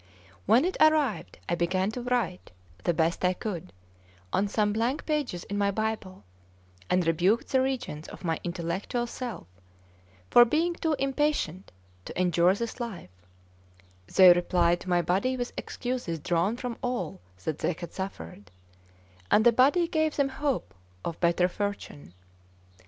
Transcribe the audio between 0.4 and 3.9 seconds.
When it arrived, I began to write, the best I could,